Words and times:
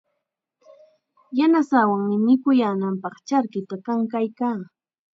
Yanasaawanmi 1.37 2.15
mikuyaanapaq 2.27 3.15
charkita 3.27 3.75
kankayaa. 3.85 4.57